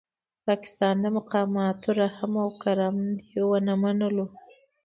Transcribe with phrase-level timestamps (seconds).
[0.35, 4.25] د پاکستان د مقاماتو رحم او کرم دې ونه منلو.